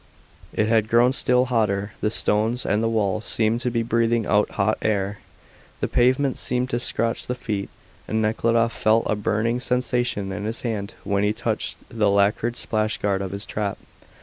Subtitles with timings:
[0.51, 1.91] It had grown still hotter.
[2.01, 5.19] The stones and the walls seemed to be breathing out hot air.
[5.79, 7.69] The pavement seemed to scorch the feet,
[8.07, 13.21] and Nekhludoff felt a burning sensation in his hand when he touched the lacquered splashguard
[13.21, 13.77] of his trap.